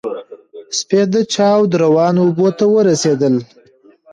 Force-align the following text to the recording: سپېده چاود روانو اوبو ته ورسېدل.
سپېده 0.77 1.21
چاود 1.33 1.71
روانو 1.83 2.21
اوبو 2.25 2.47
ته 2.57 2.65
ورسېدل. 2.73 3.35